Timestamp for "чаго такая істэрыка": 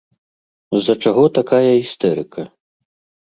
1.03-2.41